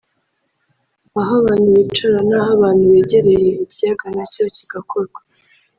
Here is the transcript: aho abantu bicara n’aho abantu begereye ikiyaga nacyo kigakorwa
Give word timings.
aho 1.19 1.33
abantu 1.41 1.67
bicara 1.75 2.17
n’aho 2.27 2.49
abantu 2.57 2.83
begereye 2.91 3.49
ikiyaga 3.63 4.05
nacyo 4.15 4.43
kigakorwa 4.55 5.19